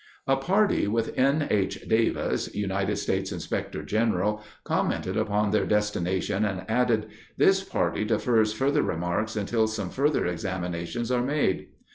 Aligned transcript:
A 0.25 0.35
party 0.35 0.87
with 0.87 1.13
N. 1.15 1.47
H. 1.51 1.87
Davis, 1.87 2.55
United 2.55 2.95
States 2.95 3.31
Inspector 3.31 3.83
General, 3.83 4.41
commented 4.63 5.15
upon 5.15 5.51
their 5.51 5.67
destination 5.67 6.43
and 6.43 6.65
added: 6.67 7.05
"This 7.37 7.63
party 7.63 8.03
defers 8.03 8.51
further 8.51 8.81
remarks 8.81 9.35
until 9.35 9.67
some 9.67 9.91
further 9.91 10.25
examinations 10.25 11.11
are 11.11 11.21
made." 11.21 11.67